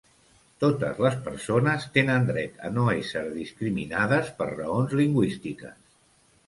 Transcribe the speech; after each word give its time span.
Totes 0.61 1.01
les 1.05 1.17
persones 1.27 1.85
tenen 1.99 2.25
dret 2.31 2.65
a 2.69 2.73
no 2.79 2.87
ésser 2.95 3.25
discriminades 3.37 4.35
per 4.41 4.53
raons 4.57 4.99
lingüístiques. 5.03 5.81